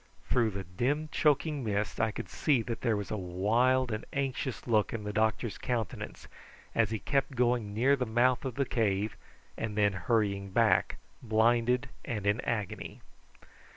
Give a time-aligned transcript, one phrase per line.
[0.31, 4.65] Through the dim choking mist I could see that there was a wild and anxious
[4.65, 6.27] look in the doctor's countenance
[6.73, 9.15] as he kept going near the mouth of the cave,
[9.59, 13.01] and then hurrying back blinded and in agony.